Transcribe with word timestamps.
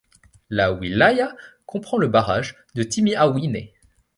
La 0.49 0.71
wilaya 0.73 1.35
comprend 1.67 1.99
le 1.99 2.07
barrage 2.07 2.55
de 2.73 2.81
Timiaouine. 2.81 3.69